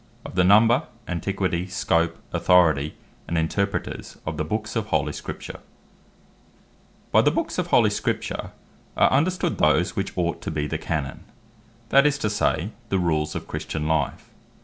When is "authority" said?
2.33-2.95